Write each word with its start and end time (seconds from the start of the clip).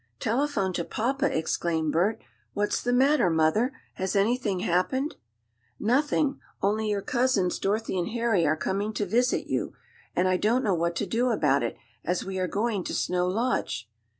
"Telephone 0.19 0.73
to 0.73 0.83
papa!" 0.83 1.27
exclaimed 1.37 1.91
Bert 1.93 2.19
"What's 2.53 2.81
the 2.81 2.91
matter, 2.91 3.29
mother? 3.29 3.71
Has 3.93 4.15
anything 4.15 4.61
happened?" 4.61 5.15
"Nothing, 5.79 6.39
only 6.59 6.89
your 6.89 7.03
cousins, 7.03 7.59
Dorothy 7.59 7.99
and 7.99 8.07
Harry, 8.07 8.43
are 8.47 8.57
coming 8.57 8.93
to 8.93 9.05
visit 9.05 9.45
you. 9.45 9.73
And 10.15 10.27
I 10.27 10.37
don't 10.37 10.63
know 10.63 10.73
what 10.73 10.95
to 10.95 11.05
do 11.05 11.29
about 11.29 11.61
it, 11.61 11.77
as 12.03 12.25
we 12.25 12.39
are 12.39 12.47
going 12.47 12.83
to 12.85 12.95
Snow 12.95 13.27
Lodge!" 13.27 13.91